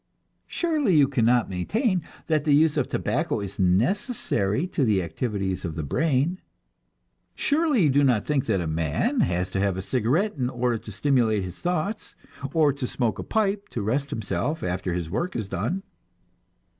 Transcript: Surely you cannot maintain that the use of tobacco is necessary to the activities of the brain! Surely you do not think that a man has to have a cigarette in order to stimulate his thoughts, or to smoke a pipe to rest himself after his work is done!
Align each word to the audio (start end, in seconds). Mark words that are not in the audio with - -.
Surely 0.47 0.95
you 0.97 1.07
cannot 1.07 1.47
maintain 1.47 2.01
that 2.25 2.43
the 2.43 2.55
use 2.55 2.75
of 2.75 2.89
tobacco 2.89 3.39
is 3.39 3.59
necessary 3.59 4.65
to 4.65 4.83
the 4.83 4.99
activities 4.99 5.63
of 5.63 5.75
the 5.75 5.83
brain! 5.83 6.41
Surely 7.35 7.83
you 7.83 7.89
do 7.91 8.03
not 8.03 8.25
think 8.25 8.47
that 8.47 8.59
a 8.59 8.65
man 8.65 9.19
has 9.19 9.51
to 9.51 9.59
have 9.59 9.77
a 9.77 9.81
cigarette 9.83 10.33
in 10.37 10.49
order 10.49 10.79
to 10.79 10.91
stimulate 10.91 11.43
his 11.43 11.59
thoughts, 11.59 12.15
or 12.51 12.73
to 12.73 12.87
smoke 12.87 13.19
a 13.19 13.23
pipe 13.23 13.69
to 13.69 13.83
rest 13.83 14.09
himself 14.09 14.63
after 14.63 14.91
his 14.95 15.07
work 15.11 15.35
is 15.35 15.47
done! 15.47 15.83